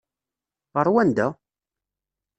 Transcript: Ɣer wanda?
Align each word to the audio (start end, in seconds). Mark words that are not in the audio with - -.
Ɣer 0.75 0.87
wanda? 0.93 1.27